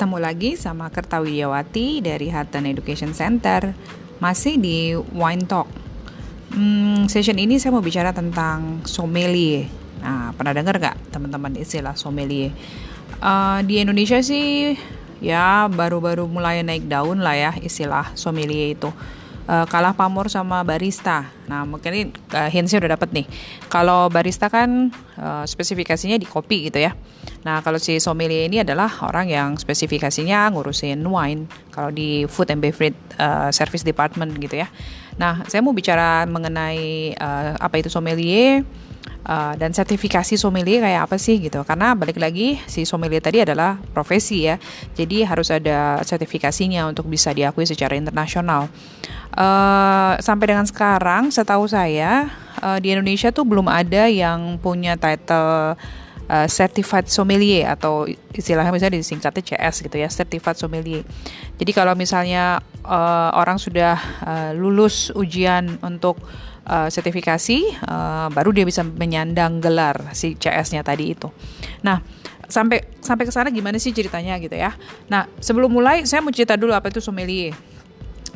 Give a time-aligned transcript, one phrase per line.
[0.00, 3.76] Ketemu lagi sama Kerta Widiawati dari Hutton Education Center.
[4.16, 5.68] Masih di Wine Talk.
[6.56, 9.68] Hmm, Session ini saya mau bicara tentang sommelier.
[10.00, 12.48] Nah, pernah dengar gak teman-teman istilah sommelier?
[13.20, 14.72] Uh, di Indonesia sih
[15.20, 18.88] ya baru-baru mulai naik daun lah ya istilah sommelier itu
[19.50, 21.26] uh, kalah pamor sama barista.
[21.50, 23.26] Nah mungkin uh, hintsnya udah dapet nih.
[23.66, 26.94] Kalau barista kan uh, spesifikasinya di kopi gitu ya.
[27.40, 31.48] Nah, kalau si sommelier ini adalah orang yang spesifikasinya ngurusin wine.
[31.72, 34.68] Kalau di food and beverage uh, service department gitu ya.
[35.16, 38.60] Nah, saya mau bicara mengenai uh, apa itu sommelier
[39.26, 41.62] uh, dan sertifikasi sommelier kayak apa sih gitu.
[41.64, 44.56] Karena balik lagi si sommelier tadi adalah profesi ya.
[44.96, 48.68] Jadi harus ada sertifikasinya untuk bisa diakui secara internasional.
[49.30, 55.78] Uh, sampai dengan sekarang, setahu saya uh, di Indonesia tuh belum ada yang punya title
[56.30, 61.02] uh, certified sommelier atau istilahnya misalnya disingkatnya CS gitu ya certified sommelier.
[61.58, 66.22] Jadi kalau misalnya uh, orang sudah uh, lulus ujian untuk
[66.70, 71.26] sertifikasi uh, baru dia bisa menyandang gelar si CS-nya tadi itu.
[71.82, 71.98] Nah,
[72.46, 74.74] sampai sampai ke sana gimana sih ceritanya gitu ya.
[75.10, 77.54] Nah, sebelum mulai saya mau cerita dulu apa itu sommelier.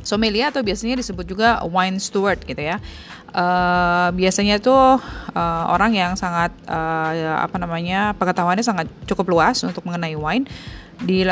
[0.04, 2.76] Sommelier atau biasanya disebut juga wine steward gitu ya
[3.34, 5.02] uh, biasanya tuh
[5.34, 10.46] uh, orang yang sangat uh, apa namanya pengetahuannya sangat cukup luas untuk mengenai wine
[11.02, 11.26] di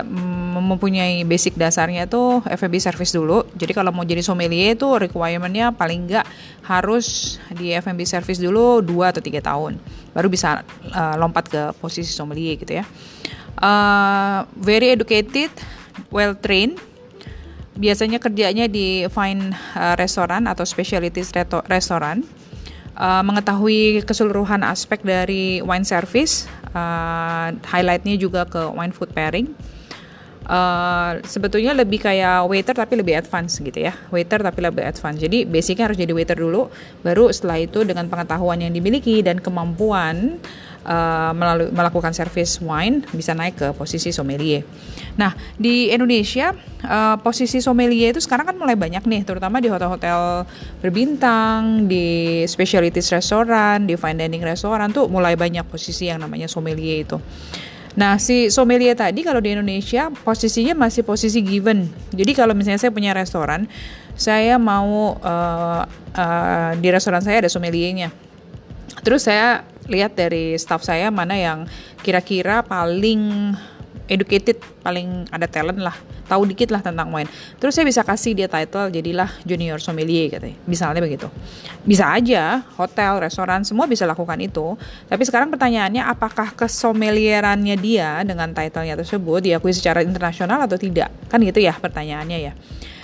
[0.58, 3.46] mempunyai basic dasarnya tuh F&B service dulu.
[3.55, 6.27] Jadi kalau mau jadi sommelier itu requirementnya paling enggak
[6.66, 9.78] harus di F&B service dulu 2 atau tiga tahun.
[10.12, 12.84] Baru bisa uh, lompat ke posisi sommelier gitu ya.
[13.62, 15.52] Uh, very educated,
[16.10, 16.80] well trained
[17.72, 21.33] biasanya kerjanya di fine uh, restoran atau specialties
[21.68, 22.20] restoran
[22.97, 29.53] uh, mengetahui keseluruhan aspek dari wine service uh, highlightnya juga ke wine food pairing
[30.47, 35.45] uh, sebetulnya lebih kayak waiter tapi lebih advance gitu ya waiter tapi lebih advance jadi
[35.47, 36.70] basicnya harus jadi waiter dulu
[37.03, 40.41] baru setelah itu dengan pengetahuan yang dimiliki dan kemampuan
[40.86, 44.67] uh, melalui melakukan service wine bisa naik ke posisi sommelier.
[45.19, 50.47] Nah di Indonesia uh, posisi sommelier itu sekarang kan mulai banyak nih, terutama di hotel-hotel
[50.83, 57.07] berbintang, di specialties restoran, di fine dining restoran tuh mulai banyak posisi yang namanya sommelier
[57.07, 57.19] itu.
[57.92, 61.92] Nah, si sommelier tadi kalau di Indonesia posisinya masih posisi given.
[62.13, 63.69] Jadi kalau misalnya saya punya restoran,
[64.17, 65.85] saya mau uh,
[66.17, 68.08] uh, di restoran saya ada sommeliernya.
[69.05, 71.58] Terus saya lihat dari staff saya mana yang
[72.01, 73.52] kira-kira paling
[74.08, 77.28] educated, paling ada talent lah, tahu dikit lah tentang wine.
[77.58, 80.56] Terus saya bisa kasih dia title jadilah junior sommelier katanya.
[80.66, 81.28] Misalnya begitu.
[81.83, 84.74] Bisa aja hotel, restoran semua bisa lakukan itu.
[85.06, 91.10] Tapi sekarang pertanyaannya apakah kesommelierannya dia dengan titlenya tersebut diakui secara internasional atau tidak?
[91.27, 92.52] Kan gitu ya pertanyaannya ya.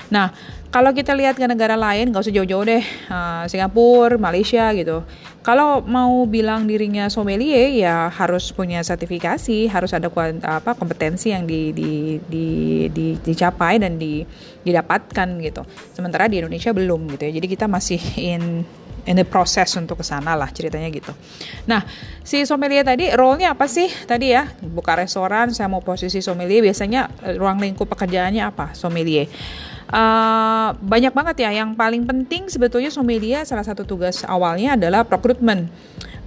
[0.08, 0.32] Nah,
[0.68, 5.00] kalau kita lihat ke negara lain, nggak usah jauh-jauh deh, uh, Singapura, Malaysia gitu.
[5.40, 10.12] Kalau mau bilang dirinya sommelier, ya harus punya sertifikasi, harus ada
[10.44, 12.46] apa kompetensi yang di, di, di,
[12.92, 14.28] di, dicapai dan di,
[14.60, 15.64] didapatkan gitu.
[15.96, 17.32] Sementara di Indonesia belum gitu ya.
[17.40, 18.68] Jadi kita masih in
[19.08, 21.16] in the process untuk ke sana lah ceritanya gitu.
[21.64, 21.80] Nah,
[22.20, 23.88] si sommelier tadi role-nya apa sih?
[23.88, 28.76] Tadi ya, buka restoran, saya mau posisi sommelier, biasanya eh, ruang lingkup pekerjaannya apa?
[28.76, 29.32] Sommelier.
[29.88, 31.64] Uh, banyak banget ya.
[31.64, 35.72] Yang paling penting sebetulnya sommelier salah satu tugas awalnya adalah procurement.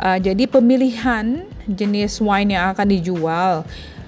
[0.01, 3.61] Uh, jadi pemilihan jenis wine yang akan dijual.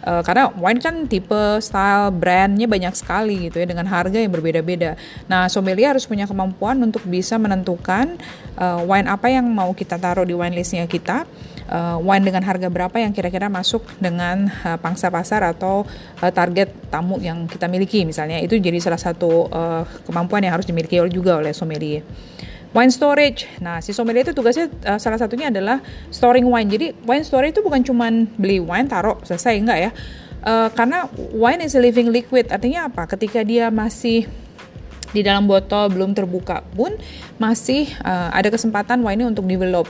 [0.04, 5.00] Uh, karena wine kan tipe, style, brandnya banyak sekali gitu ya dengan harga yang berbeda-beda.
[5.32, 8.20] Nah, sommelier harus punya kemampuan untuk bisa menentukan
[8.60, 11.24] uh, wine apa yang mau kita taruh di wine listnya kita
[11.70, 15.88] uh, wine dengan harga berapa yang kira-kira masuk dengan uh, pangsa pasar atau
[16.20, 20.68] uh, target tamu yang kita miliki misalnya itu jadi salah satu uh, kemampuan yang harus
[20.68, 22.04] dimiliki juga oleh sommelier.
[22.74, 23.46] Wine storage.
[23.62, 25.78] Nah, si sommelier itu tugasnya uh, salah satunya adalah
[26.10, 26.66] storing wine.
[26.66, 29.92] Jadi wine storage itu bukan cuma beli wine taruh selesai enggak ya.
[30.44, 31.06] Uh, karena
[31.38, 32.50] wine is a living liquid.
[32.50, 33.06] Artinya apa?
[33.06, 34.26] Ketika dia masih
[35.14, 36.98] di dalam botol belum terbuka pun
[37.38, 39.86] masih uh, ada kesempatan wine ini untuk develop.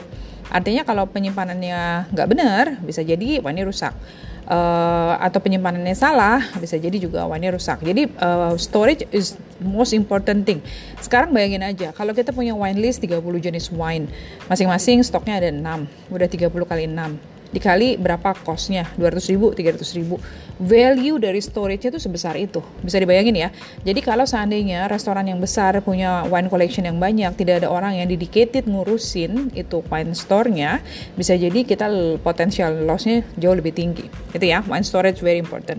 [0.52, 3.96] Artinya kalau penyimpanannya nggak benar, bisa jadi wine rusak.
[4.44, 7.80] Uh, atau penyimpanannya salah, bisa jadi juga wine rusak.
[7.80, 10.60] Jadi uh, storage is most important thing.
[11.00, 14.04] Sekarang bayangin aja, kalau kita punya wine list 30 jenis wine,
[14.44, 18.90] masing-masing stoknya ada 6, udah 30 kali 6 dikali berapa costnya?
[18.98, 20.18] 200 ribu 300 ribu.
[20.58, 22.58] Value dari storage-nya itu sebesar itu.
[22.82, 23.48] Bisa dibayangin ya.
[23.86, 28.10] Jadi kalau seandainya restoran yang besar punya wine collection yang banyak tidak ada orang yang
[28.10, 30.82] dedicated ngurusin itu wine store-nya
[31.14, 31.86] bisa jadi kita
[32.20, 34.10] potensial loss-nya jauh lebih tinggi.
[34.34, 35.78] Itu ya wine storage very important.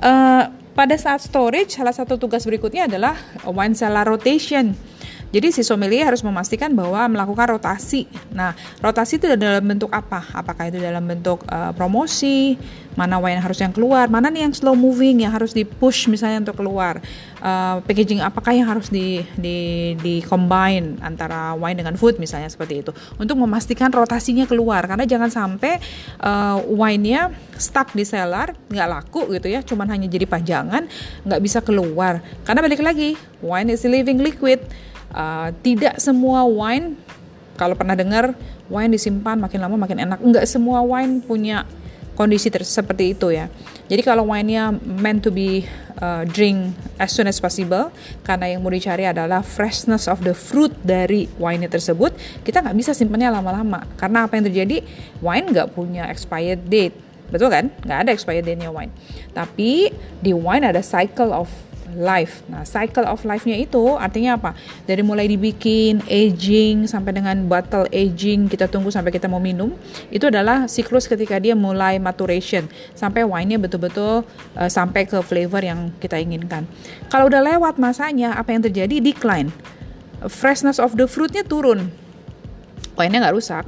[0.00, 3.14] Uh, pada saat storage, salah satu tugas berikutnya adalah
[3.46, 4.74] wine cellar rotation.
[5.34, 8.06] Jadi si sommelier harus memastikan bahwa melakukan rotasi.
[8.30, 10.22] Nah, rotasi itu dalam bentuk apa?
[10.30, 12.54] Apakah itu dalam bentuk uh, promosi,
[12.94, 16.46] mana wine harus yang keluar, mana nih yang slow moving yang harus di push misalnya
[16.46, 17.02] untuk keluar.
[17.42, 22.86] Uh, packaging apakah yang harus di di di combine antara wine dengan food misalnya seperti
[22.86, 22.94] itu.
[23.18, 25.82] Untuk memastikan rotasinya keluar karena jangan sampai
[26.22, 30.86] uh, wine-nya stuck di cellar, nggak laku gitu ya, cuman hanya jadi pajangan,
[31.26, 32.22] nggak bisa keluar.
[32.46, 34.62] Karena balik lagi, wine is living liquid
[35.14, 36.98] uh, tidak semua wine
[37.54, 38.34] kalau pernah dengar
[38.66, 40.18] wine disimpan makin lama makin enak.
[40.20, 41.64] Enggak semua wine punya
[42.14, 43.50] kondisi seperti itu ya.
[43.90, 45.66] Jadi kalau wine-nya meant to be
[46.00, 47.92] uh, drink as soon as possible
[48.24, 52.16] karena yang mau dicari adalah freshness of the fruit dari wine tersebut
[52.46, 53.84] kita nggak bisa simpannya lama-lama.
[54.00, 54.80] Karena apa yang terjadi?
[55.20, 56.96] Wine nggak punya expired date.
[57.28, 57.68] Betul kan?
[57.82, 58.94] Nggak ada expired date-nya wine.
[59.34, 59.90] Tapi
[60.22, 61.50] di wine ada cycle of
[61.96, 62.44] life.
[62.50, 64.50] Nah, cycle of life-nya itu artinya apa?
[64.84, 69.72] Dari mulai dibikin, aging, sampai dengan bottle aging, kita tunggu sampai kita mau minum,
[70.10, 74.26] itu adalah siklus ketika dia mulai maturation, sampai wine-nya betul-betul
[74.58, 76.66] uh, sampai ke flavor yang kita inginkan.
[77.08, 79.00] Kalau udah lewat masanya, apa yang terjadi?
[79.00, 79.54] Decline.
[80.26, 81.88] Freshness of the fruit-nya turun.
[82.94, 83.64] Wine-nya nggak rusak,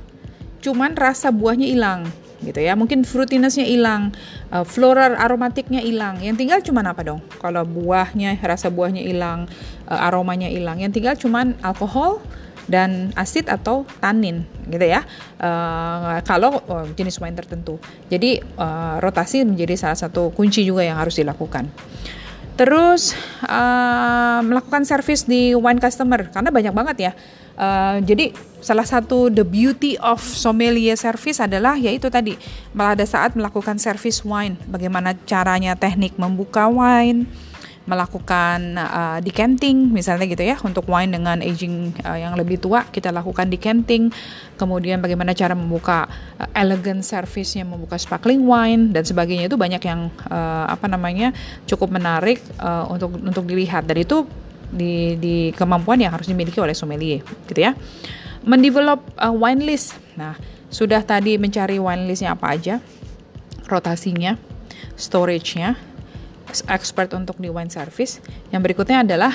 [0.62, 2.06] cuman rasa buahnya hilang
[2.42, 2.76] gitu ya.
[2.76, 4.12] Mungkin fruitinessnya hilang
[4.52, 6.20] uh, floral aromatiknya hilang.
[6.20, 7.20] Yang tinggal cuma apa dong?
[7.40, 9.48] Kalau buahnya rasa buahnya hilang
[9.88, 10.80] uh, aromanya hilang.
[10.80, 12.20] Yang tinggal cuma alkohol
[12.66, 15.06] dan asid atau tanin gitu ya.
[15.38, 17.78] Uh, kalau uh, jenis wine tertentu.
[18.10, 21.70] Jadi uh, rotasi menjadi salah satu kunci juga yang harus dilakukan.
[22.56, 23.12] Terus
[23.44, 27.12] uh, melakukan service di wine customer karena banyak banget ya.
[27.56, 32.36] Uh, jadi salah satu the beauty of sommelier service adalah yaitu tadi
[32.76, 37.24] pada saat melakukan service wine, bagaimana caranya teknik membuka wine,
[37.86, 43.14] melakukan uh, decanting misalnya gitu ya untuk wine dengan aging uh, yang lebih tua kita
[43.14, 44.10] lakukan decanting.
[44.58, 49.46] Kemudian bagaimana cara membuka uh, elegant service-nya membuka sparkling wine dan sebagainya.
[49.46, 51.30] Itu banyak yang uh, apa namanya
[51.70, 53.86] cukup menarik uh, untuk untuk dilihat.
[53.86, 54.26] Dan itu
[54.72, 57.72] di di kemampuan yang harus dimiliki oleh sommelier gitu ya
[58.46, 60.34] mendevelop uh, wine list nah
[60.70, 62.74] sudah tadi mencari wine listnya apa aja
[63.66, 64.38] rotasinya
[64.96, 65.76] storage-nya
[66.70, 68.22] expert untuk di wine service.
[68.54, 69.32] Yang berikutnya adalah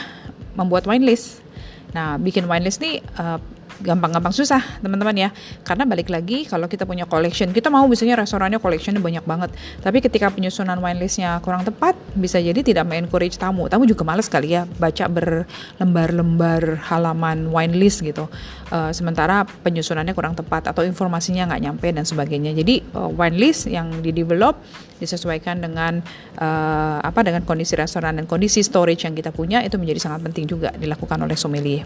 [0.55, 1.43] membuat wine list.
[1.91, 3.37] Nah, bikin wine list nih uh,
[3.81, 5.29] gampang-gampang susah teman-teman ya.
[5.65, 9.49] Karena balik lagi kalau kita punya collection kita mau misalnya restorannya collectionnya banyak banget.
[9.81, 13.67] Tapi ketika penyusunan wine listnya kurang tepat bisa jadi tidak encourage tamu.
[13.67, 18.29] Tamu juga males kali ya baca berlembar-lembar halaman wine list gitu.
[18.71, 22.55] Uh, sementara penyusunannya kurang tepat atau informasinya nggak nyampe dan sebagainya.
[22.55, 24.61] Jadi uh, wine list yang di develop
[25.01, 25.97] disesuaikan dengan
[26.37, 30.45] uh, apa dengan kondisi restoran dan kondisi storage yang kita punya itu menjadi sangat penting
[30.45, 31.83] juga dilakukan oleh sommelier.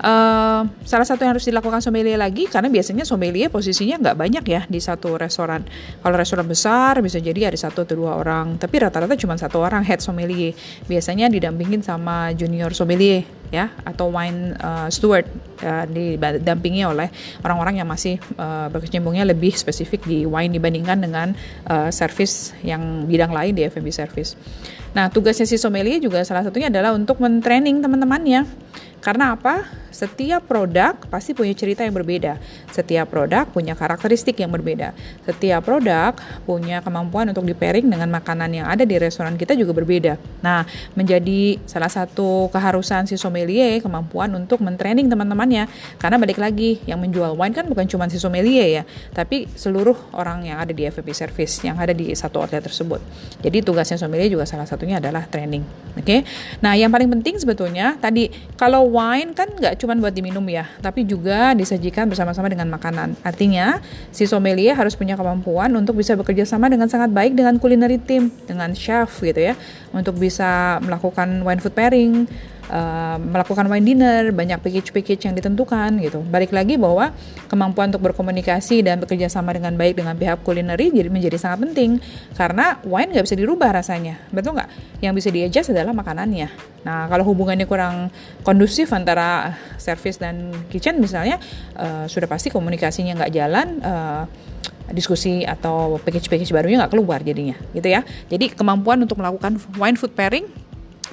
[0.00, 4.62] Uh, salah satu yang harus dilakukan sommelier lagi karena biasanya sommelier posisinya nggak banyak ya
[4.64, 5.60] di satu restoran.
[6.00, 9.84] Kalau restoran besar bisa jadi ada satu atau dua orang, tapi rata-rata cuma satu orang
[9.84, 10.56] head sommelier.
[10.88, 15.26] Biasanya didampingin sama junior sommelier ya atau wine uh, steward
[15.60, 17.10] uh, didampingi oleh
[17.44, 21.28] orang-orang yang masih uh, berkecimpungnya lebih spesifik di wine dibandingkan dengan
[21.68, 24.38] uh, service yang bidang lain di F&B service.
[24.90, 28.42] Nah, tugasnya si sommelier juga salah satunya adalah untuk mentraining teman-temannya
[29.00, 29.64] karena apa?
[29.90, 32.38] Setiap produk pasti punya cerita yang berbeda.
[32.70, 34.94] Setiap produk punya karakteristik yang berbeda.
[35.26, 36.14] Setiap produk
[36.46, 40.14] punya kemampuan untuk di pairing dengan makanan yang ada di restoran kita juga berbeda.
[40.46, 40.62] Nah,
[40.94, 45.66] menjadi salah satu keharusan si sommelier kemampuan untuk mentraining teman-temannya.
[45.98, 50.46] Karena balik lagi, yang menjual wine kan bukan cuma si sommelier ya, tapi seluruh orang
[50.46, 53.02] yang ada di FVP service yang ada di satu outlet tersebut.
[53.42, 55.66] Jadi tugasnya sommelier juga salah satunya adalah training.
[55.98, 56.04] Oke.
[56.04, 56.20] Okay?
[56.62, 61.06] Nah, yang paling penting sebetulnya tadi kalau wine kan nggak cuma buat diminum ya, tapi
[61.06, 63.14] juga disajikan bersama-sama dengan makanan.
[63.22, 63.78] Artinya,
[64.10, 68.34] si sommelier harus punya kemampuan untuk bisa bekerja sama dengan sangat baik dengan culinary team,
[68.50, 69.54] dengan chef gitu ya,
[69.94, 72.26] untuk bisa melakukan wine food pairing,
[72.70, 76.22] uh, melakukan wine dinner, banyak package-package yang ditentukan gitu.
[76.22, 77.10] Balik lagi bahwa
[77.50, 81.98] kemampuan untuk berkomunikasi dan bekerja sama dengan baik dengan pihak culinary jadi menjadi sangat penting
[82.38, 84.70] karena wine nggak bisa dirubah rasanya, betul nggak?
[85.02, 86.48] Yang bisa diadjust adalah makanannya.
[86.86, 88.08] Nah kalau hubungannya kurang
[88.46, 91.42] kondusif antara service dan kitchen misalnya,
[91.76, 93.68] uh, sudah pasti komunikasinya nggak jalan.
[93.82, 94.24] Uh,
[94.90, 100.10] diskusi atau package-package barunya nggak keluar jadinya gitu ya jadi kemampuan untuk melakukan wine food
[100.18, 100.50] pairing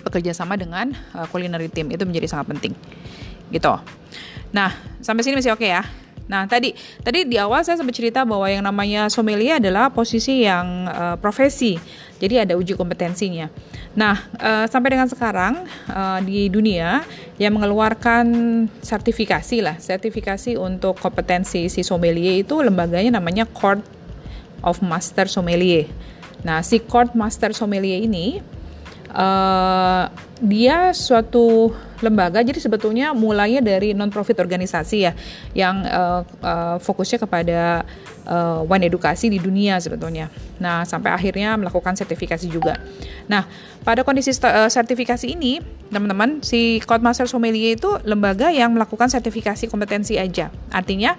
[0.04, 2.74] bekerja sama dengan uh, culinary team itu menjadi sangat penting
[3.54, 3.74] gitu
[4.52, 5.84] nah sampai sini masih oke okay ya
[6.28, 10.88] Nah, tadi tadi di awal saya sempat cerita bahwa yang namanya sommelier adalah posisi yang
[10.92, 11.80] uh, profesi
[12.18, 13.46] Jadi ada uji kompetensinya.
[13.94, 17.06] Nah, uh, sampai dengan sekarang uh, di dunia
[17.38, 18.26] yang mengeluarkan
[18.82, 23.86] sertifikasi lah, sertifikasi untuk kompetensi si sommelier itu lembaganya namanya Court
[24.66, 25.86] of Master Sommelier.
[26.42, 28.42] Nah, si Court Master Sommelier ini
[29.18, 30.06] uh,
[30.38, 31.74] dia suatu
[32.06, 35.18] lembaga jadi sebetulnya mulainya dari non profit organisasi ya
[35.58, 37.82] yang uh, uh, fokusnya kepada
[38.28, 40.30] uh, wine edukasi di dunia sebetulnya.
[40.62, 42.78] Nah, sampai akhirnya melakukan sertifikasi juga.
[43.32, 43.48] Nah,
[43.82, 50.20] pada kondisi uh, sertifikasi ini, teman-teman, si Master Sommelier itu lembaga yang melakukan sertifikasi kompetensi
[50.20, 50.52] aja.
[50.70, 51.16] Artinya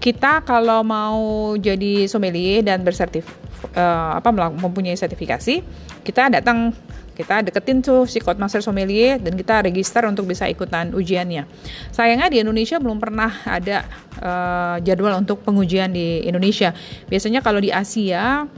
[0.00, 3.28] kita kalau mau jadi sommelier dan bersertif
[3.76, 5.60] uh, apa mempunyai sertifikasi,
[6.00, 6.72] kita datang
[7.20, 11.44] kita deketin tuh si Code Master Sommelier dan kita register untuk bisa ikutan ujiannya.
[11.92, 13.84] Sayangnya di Indonesia belum pernah ada
[14.24, 16.72] uh, jadwal untuk pengujian di Indonesia.
[17.12, 18.48] Biasanya kalau di Asia,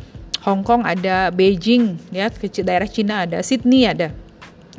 [0.46, 2.30] Hong Kong ada Beijing, ya
[2.62, 4.21] daerah Cina ada Sydney ada.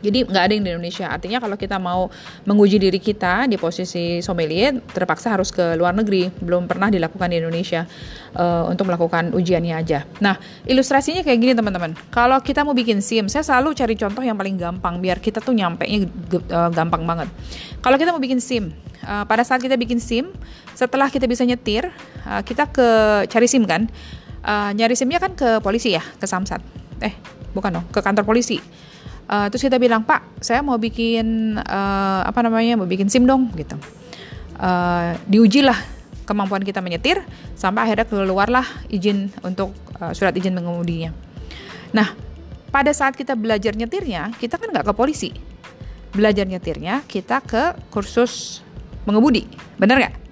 [0.04, 1.08] Jadi nggak ada yang di Indonesia.
[1.08, 2.12] Artinya kalau kita mau
[2.44, 6.28] menguji diri kita di posisi sommelier, terpaksa harus ke luar negeri.
[6.44, 7.88] Belum pernah dilakukan di Indonesia
[8.36, 10.04] uh, untuk melakukan ujiannya aja.
[10.20, 10.36] Nah,
[10.68, 11.96] ilustrasinya kayak gini teman-teman.
[12.12, 15.56] Kalau kita mau bikin SIM, saya selalu cari contoh yang paling gampang biar kita tuh
[15.56, 17.32] nyampe nya uh, gampang banget.
[17.80, 18.76] Kalau kita mau bikin SIM,
[19.08, 20.36] uh, pada saat kita bikin SIM,
[20.76, 21.88] setelah kita bisa nyetir,
[22.28, 22.88] uh, kita ke
[23.32, 23.88] cari SIM kan.
[24.44, 26.60] Uh, nyari SIMnya kan ke polisi ya, ke Samsat.
[27.00, 27.16] Eh,
[27.56, 28.60] bukan dong, ke kantor polisi
[29.24, 33.50] Uh, terus kita bilang Pak, saya mau bikin uh, apa namanya, mau bikin sim dong
[33.56, 33.80] gitu.
[34.60, 35.76] Uh, diujilah
[36.24, 37.20] kemampuan kita menyetir
[37.56, 41.12] sampai akhirnya keluarlah izin untuk uh, surat izin mengemudinya.
[41.92, 42.16] Nah,
[42.72, 45.30] pada saat kita belajar nyetirnya, kita kan nggak ke polisi.
[46.14, 48.62] Belajar nyetirnya kita ke kursus
[49.04, 50.23] mengemudi, benar nggak?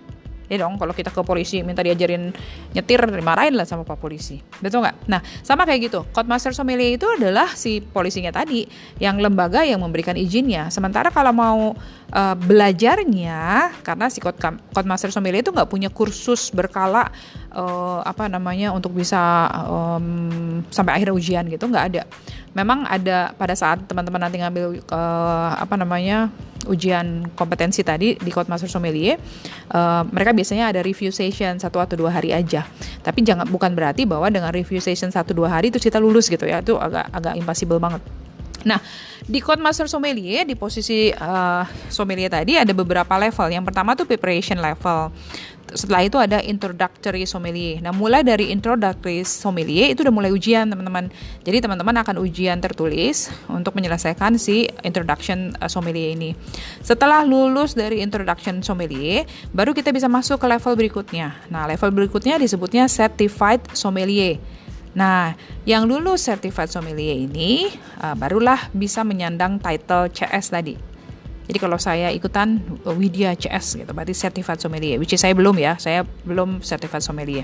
[0.51, 2.35] Ya dong kalau kita ke polisi minta diajarin
[2.75, 4.43] nyetir dimarahin lah sama pak polisi.
[4.59, 5.07] Betul nggak?
[5.07, 6.03] Nah sama kayak gitu.
[6.11, 8.67] Code master sommelier itu adalah si polisinya tadi
[8.99, 10.67] yang lembaga yang memberikan izinnya.
[10.67, 11.71] Sementara kalau mau
[12.11, 14.35] uh, belajarnya karena si code,
[14.75, 17.07] code master sommelier itu nggak punya kursus berkala
[17.55, 22.03] uh, apa namanya untuk bisa um, sampai akhir ujian gitu nggak ada
[22.51, 26.27] memang ada pada saat teman-teman nanti ngambil uh, apa namanya
[26.69, 29.17] ujian kompetensi tadi di Code Master Sommelier,
[29.73, 32.67] uh, mereka biasanya ada review session satu atau dua hari aja.
[33.01, 36.45] Tapi jangan bukan berarti bahwa dengan review session satu dua hari itu kita lulus gitu
[36.45, 38.03] ya, itu agak agak impossible banget.
[38.61, 38.77] Nah,
[39.25, 43.49] di Code Master Sommelier di posisi uh, sommelier tadi ada beberapa level.
[43.49, 45.09] Yang pertama tuh preparation level
[45.71, 47.79] setelah itu ada introductory sommelier.
[47.79, 51.07] Nah, mulai dari introductory sommelier itu udah mulai ujian, teman-teman.
[51.43, 56.35] Jadi, teman-teman akan ujian tertulis untuk menyelesaikan si introduction uh, sommelier ini.
[56.83, 59.23] Setelah lulus dari introduction sommelier,
[59.55, 61.39] baru kita bisa masuk ke level berikutnya.
[61.47, 64.39] Nah, level berikutnya disebutnya certified sommelier.
[64.91, 67.71] Nah, yang lulus certified sommelier ini
[68.03, 70.90] uh, barulah bisa menyandang title CS tadi.
[71.51, 72.63] Jadi kalau saya ikutan
[72.95, 74.95] Widya CS gitu, berarti certified sommelier.
[74.95, 77.43] Which is saya belum ya, saya belum certified sommelier.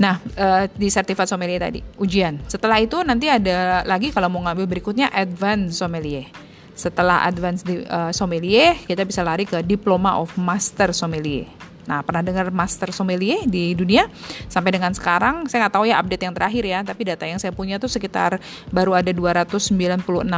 [0.00, 2.40] Nah, uh, di certified sommelier tadi ujian.
[2.48, 6.24] Setelah itu nanti ada lagi kalau mau ngambil berikutnya advanced sommelier.
[6.72, 11.44] Setelah advanced di, uh, sommelier, kita bisa lari ke diploma of master sommelier.
[11.86, 14.06] Nah, pernah dengar master sommelier di dunia?
[14.46, 17.50] Sampai dengan sekarang, saya nggak tahu ya update yang terakhir ya, tapi data yang saya
[17.50, 18.38] punya tuh sekitar
[18.70, 19.72] baru ada 296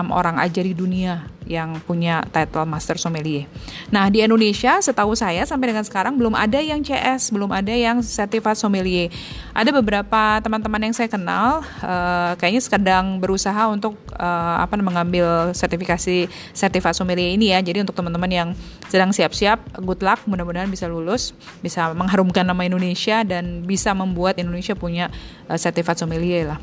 [0.08, 3.44] orang aja di dunia yang punya title master sommelier.
[3.92, 8.00] Nah, di Indonesia setahu saya sampai dengan sekarang belum ada yang CS, belum ada yang
[8.00, 9.12] certified sommelier.
[9.52, 16.26] Ada beberapa teman-teman yang saya kenal uh, kayaknya sedang berusaha untuk uh, apa mengambil sertifikasi
[16.56, 17.60] certified sommelier ini ya.
[17.60, 18.48] Jadi untuk teman-teman yang
[18.88, 21.32] sedang siap-siap, good luck, mudah-mudahan bisa lulus,
[21.64, 25.08] bisa mengharumkan nama Indonesia dan bisa membuat Indonesia punya
[25.48, 26.60] uh, certified sommelier lah.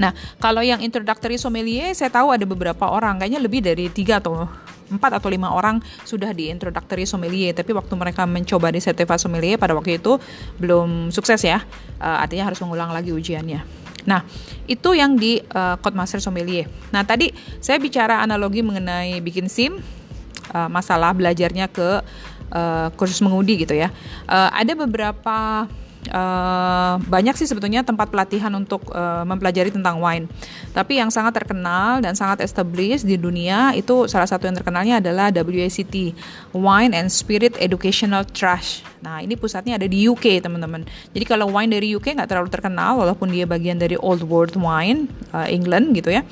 [0.00, 4.48] Nah, kalau yang introductory sommelier, saya tahu ada beberapa orang, kayaknya lebih dari tiga atau
[4.92, 9.56] empat atau lima orang sudah di introductory sommelier, tapi waktu mereka mencoba di certified sommelier
[9.60, 10.16] pada waktu itu
[10.60, 11.60] belum sukses ya,
[12.00, 13.84] uh, artinya harus mengulang lagi ujiannya.
[14.02, 14.26] Nah,
[14.66, 16.66] itu yang di uh, Code Master Sommelier.
[16.90, 17.30] Nah, tadi
[17.62, 19.78] saya bicara analogi mengenai bikin SIM,
[20.52, 22.00] uh, masalah belajarnya ke
[22.52, 23.88] uh, kursus mengundi gitu ya.
[24.28, 25.66] Uh, ada beberapa
[26.10, 30.26] uh, banyak sih sebetulnya tempat pelatihan untuk uh, mempelajari tentang wine.
[30.74, 35.30] Tapi yang sangat terkenal dan sangat established di dunia itu salah satu yang terkenalnya adalah
[35.30, 36.16] WACT,
[36.56, 38.82] Wine and Spirit Educational Trust.
[39.04, 40.86] Nah ini pusatnya ada di UK teman-teman.
[41.12, 45.10] Jadi kalau wine dari UK nggak terlalu terkenal walaupun dia bagian dari Old World Wine
[45.34, 46.22] uh, England gitu ya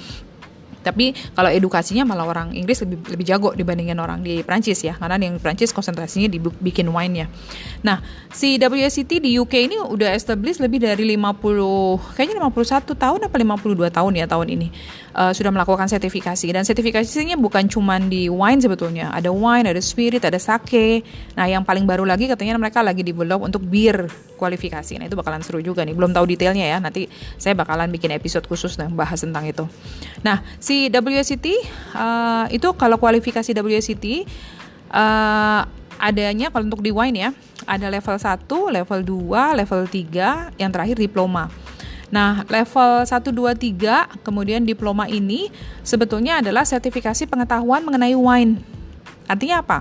[0.81, 5.21] Tapi kalau edukasinya malah orang Inggris lebih lebih jago dibandingin orang di Prancis ya, karena
[5.21, 7.27] yang Prancis konsentrasinya dibikin wine ya.
[7.85, 8.01] Nah,
[8.33, 13.91] si WSET di UK ini udah established lebih dari 50 kayaknya 51 tahun apa 52
[13.93, 14.69] tahun ya tahun ini.
[15.11, 19.11] Uh, sudah melakukan sertifikasi dan sertifikasinya bukan cuma di wine sebetulnya.
[19.11, 21.03] Ada wine, ada spirit, ada sake.
[21.35, 24.07] Nah, yang paling baru lagi katanya mereka lagi develop untuk beer
[24.41, 24.97] kualifikasi.
[24.97, 25.93] Nah, itu bakalan seru juga nih.
[25.93, 26.79] Belum tahu detailnya ya.
[26.81, 29.69] Nanti saya bakalan bikin episode khusus dan bahas tentang itu.
[30.25, 30.41] Nah,
[30.91, 31.47] WSET
[31.95, 34.27] uh, itu kalau kualifikasi WSET
[34.95, 35.67] uh,
[36.01, 37.31] adanya kalau untuk di wine ya,
[37.69, 41.53] ada level 1, level 2, level 3, yang terakhir diploma.
[42.11, 45.47] Nah, level 1 2 3 kemudian diploma ini
[45.87, 48.59] sebetulnya adalah sertifikasi pengetahuan mengenai wine.
[49.31, 49.79] Artinya apa?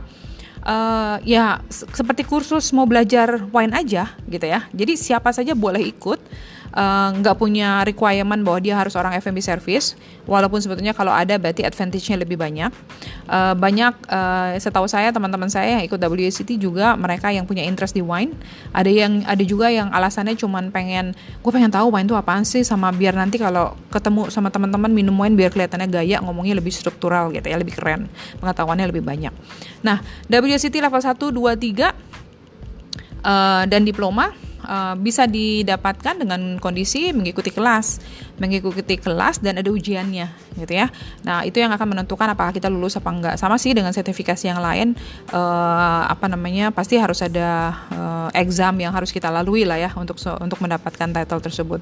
[0.60, 4.68] Uh, ya seperti kursus mau belajar wine aja gitu ya.
[4.76, 6.59] Jadi siapa saja boleh ikut Eh,
[7.20, 9.98] nggak uh, punya requirement bahwa dia harus orang F&B service.
[10.30, 12.70] Walaupun sebetulnya kalau ada berarti advantage-nya lebih banyak.
[13.26, 17.98] Uh, banyak uh, setahu saya teman-teman saya yang ikut WCT juga mereka yang punya interest
[17.98, 18.38] di wine.
[18.70, 22.62] Ada yang ada juga yang alasannya cuman pengen gue pengen tahu wine itu apaan sih?
[22.62, 27.34] Sama biar nanti kalau ketemu sama teman-teman minum wine biar kelihatannya gaya ngomongnya lebih struktural
[27.34, 28.06] gitu ya lebih keren.
[28.38, 29.34] Pengetahuannya lebih banyak.
[29.82, 32.10] Nah WCT level 1 2 3
[33.26, 37.98] uh, dan diploma uh, bisa didapatkan dengan kondisi mengikuti kelas,
[38.38, 40.30] mengikuti kelas dan ada ujiannya,
[40.62, 40.94] gitu ya.
[41.26, 43.36] Nah itu yang akan menentukan apakah kita lulus apa enggak.
[43.42, 44.94] Sama sih dengan sertifikasi yang lain,
[45.34, 50.22] uh, apa namanya pasti harus ada uh, exam yang harus kita lalui lah ya untuk
[50.22, 51.82] untuk mendapatkan title tersebut.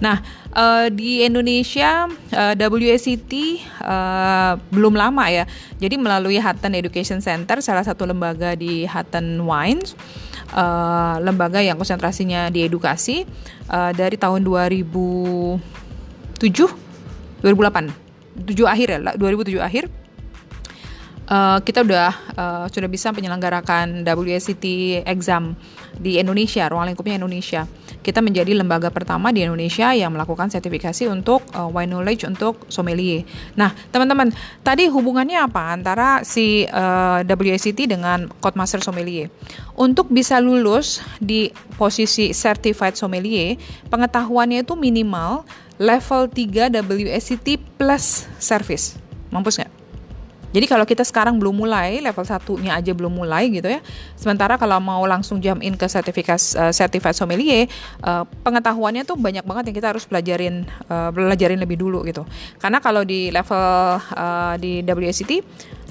[0.00, 0.24] Nah
[0.56, 5.44] uh, di Indonesia uh, uh, belum lama ya,
[5.76, 9.92] jadi melalui Hutton Education Center, salah satu lembaga di Hutton Wines
[10.52, 13.24] uh, lembaga yang konsentrasinya di edukasi
[13.72, 19.84] uh, dari tahun 2007 2008 7 akhir ya 2007 akhir
[21.28, 24.64] uh, kita udah uh, sudah bisa menyelenggarakan WSCT
[25.04, 25.56] exam
[25.96, 27.68] di Indonesia ruang lingkupnya Indonesia
[28.02, 33.24] kita menjadi lembaga pertama di Indonesia yang melakukan sertifikasi untuk uh, wine knowledge untuk sommelier.
[33.54, 39.30] Nah, teman-teman, tadi hubungannya apa antara si uh, WSET dengan Code Master Sommelier?
[39.78, 41.48] Untuk bisa lulus di
[41.80, 43.56] posisi Certified Sommelier,
[43.88, 45.46] pengetahuannya itu minimal
[45.80, 48.98] level 3 WSET plus service.
[49.32, 49.71] Mampus nggak?
[50.52, 53.80] Jadi kalau kita sekarang belum mulai, level satunya aja belum mulai gitu ya.
[54.14, 57.66] Sementara kalau mau langsung jump in ke sertifikat uh, certified sommelier,
[58.04, 62.28] uh, pengetahuannya tuh banyak banget yang kita harus pelajarin uh, belajarin lebih dulu gitu.
[62.60, 65.32] Karena kalau di level uh, di WSCT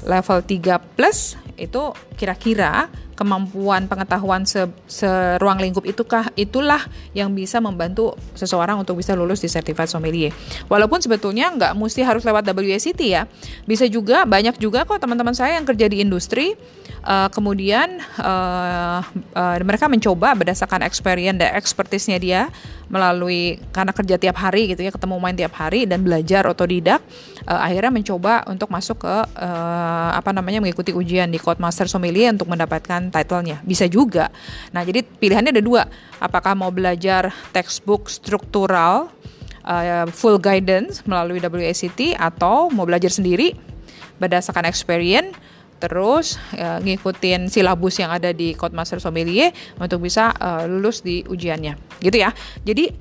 [0.05, 6.81] level 3 plus itu kira-kira kemampuan pengetahuan se seruang lingkup itukah itulah
[7.13, 10.33] yang bisa membantu seseorang untuk bisa lulus di Certified Sommelier.
[10.65, 13.29] Walaupun sebetulnya nggak mesti harus lewat WSET ya,
[13.69, 16.57] bisa juga banyak juga kok teman-teman saya yang kerja di industri,
[17.05, 19.01] uh, kemudian uh,
[19.33, 22.41] uh, mereka mencoba berdasarkan experience dan expertise-nya dia
[22.91, 26.99] melalui karena kerja tiap hari gitu ya ketemu main tiap hari dan belajar otodidak
[27.47, 32.35] uh, akhirnya mencoba untuk masuk ke uh, apa namanya mengikuti ujian di Code Master Sommelier
[32.35, 33.63] untuk mendapatkan titlenya.
[33.63, 34.29] Bisa juga.
[34.75, 35.83] Nah jadi pilihannya ada dua.
[36.19, 39.09] Apakah mau belajar textbook struktural
[39.65, 43.55] uh, full guidance melalui WSET atau mau belajar sendiri
[44.21, 45.33] berdasarkan experience
[45.81, 49.49] terus uh, ngikutin silabus yang ada di Code Master Sommelier
[49.81, 51.73] untuk bisa uh, lulus di ujiannya.
[51.97, 52.29] Gitu ya.
[52.61, 52.93] Jadi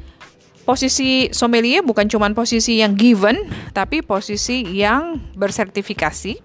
[0.64, 3.36] posisi sommelier bukan cuma posisi yang given
[3.76, 6.40] tapi posisi yang bersertifikasi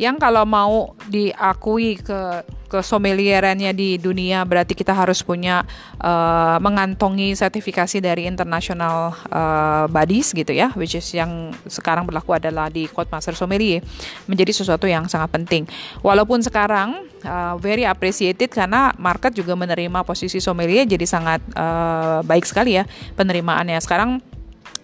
[0.00, 2.40] yang kalau mau diakui ke
[2.78, 5.66] sommelierannya di dunia berarti kita harus punya
[5.98, 12.70] uh, mengantongi sertifikasi dari international uh, bodies gitu ya which is yang sekarang berlaku adalah
[12.70, 13.82] di Code Master Sommelier
[14.30, 15.66] menjadi sesuatu yang sangat penting.
[16.06, 22.46] Walaupun sekarang uh, very appreciated karena market juga menerima posisi sommelier jadi sangat uh, baik
[22.46, 22.86] sekali ya
[23.18, 23.82] penerimaannya.
[23.82, 24.22] Sekarang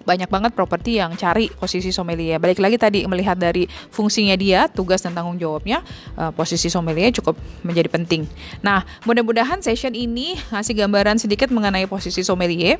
[0.07, 2.38] banyak banget properti yang cari posisi sommelier.
[2.38, 5.83] Balik lagi tadi melihat dari fungsinya dia, tugas dan tanggung jawabnya,
[6.14, 7.35] uh, posisi sommelier cukup
[7.66, 8.23] menjadi penting.
[8.62, 12.79] Nah, mudah-mudahan session ini ngasih gambaran sedikit mengenai posisi sommelier.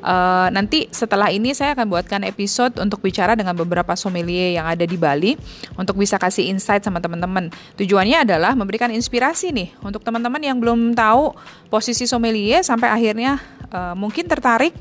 [0.00, 4.82] Uh, nanti setelah ini saya akan buatkan episode untuk bicara dengan beberapa sommelier yang ada
[4.88, 5.36] di Bali
[5.76, 7.52] untuk bisa kasih insight sama teman-teman.
[7.76, 11.36] Tujuannya adalah memberikan inspirasi nih untuk teman-teman yang belum tahu
[11.68, 13.38] posisi sommelier sampai akhirnya
[13.70, 14.72] uh, mungkin tertarik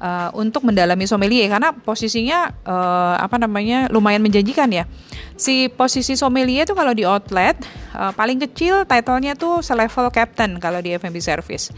[0.00, 4.88] uh, untuk mendalami sommelier karena posisinya uh, apa namanya lumayan menjanjikan ya.
[5.36, 7.60] Si posisi sommelier itu kalau di outlet
[7.94, 11.70] uh, paling kecil titlenya tuh selevel captain kalau di F&B service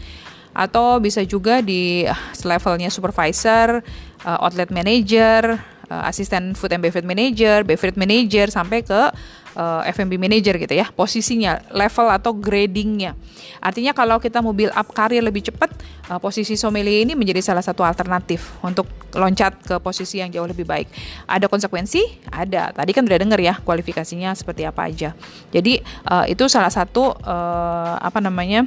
[0.53, 2.05] atau bisa juga di
[2.45, 3.81] levelnya supervisor,
[4.21, 5.57] uh, outlet manager,
[5.89, 9.09] uh, asisten food and beverage manager, beverage manager sampai ke
[9.55, 10.89] uh, F&B manager gitu ya.
[10.93, 13.17] Posisinya, level atau gradingnya.
[13.63, 15.71] Artinya kalau kita mau build up karir lebih cepat,
[16.09, 20.65] uh, posisi sommelier ini menjadi salah satu alternatif untuk loncat ke posisi yang jauh lebih
[20.65, 20.89] baik.
[21.29, 22.29] Ada konsekuensi?
[22.29, 22.73] Ada.
[22.73, 25.13] Tadi kan udah denger ya kualifikasinya seperti apa aja.
[25.53, 28.65] Jadi uh, itu salah satu uh, apa namanya?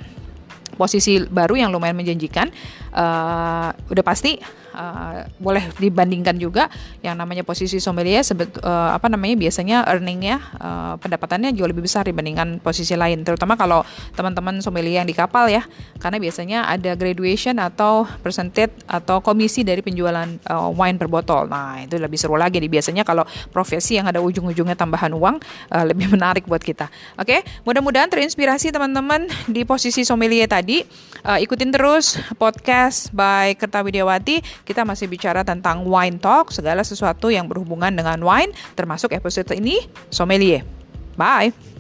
[0.77, 2.53] posisi baru yang lumayan menjanjikan
[2.93, 4.37] uh, udah pasti
[4.77, 6.69] uh, boleh dibandingkan juga
[7.01, 12.05] yang namanya posisi sommelier sebet, uh, apa namanya biasanya earningnya uh, pendapatannya jauh lebih besar
[12.05, 15.65] dibandingkan posisi lain terutama kalau teman-teman sommelier yang di kapal ya.
[15.97, 21.49] Karena biasanya ada graduation atau percentage atau komisi dari penjualan uh, wine per botol.
[21.49, 22.69] Nah itu lebih seru lagi nih.
[22.69, 25.41] Biasanya kalau profesi yang ada ujung-ujungnya tambahan uang
[25.73, 26.93] uh, lebih menarik buat kita.
[27.17, 27.41] Oke okay?
[27.65, 30.85] mudah-mudahan terinspirasi teman-teman di posisi sommelier tadi.
[31.27, 37.47] Uh, ikutin terus podcast by Kertawidiawati kita masih bicara tentang wine talk, segala sesuatu yang
[37.47, 39.79] berhubungan dengan wine, termasuk episode ini
[40.11, 40.67] sommelier.
[41.15, 41.76] Bye.